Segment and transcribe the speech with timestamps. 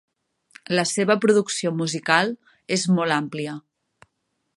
[0.79, 2.33] La seva producció musical
[2.79, 3.55] és molt àmplia.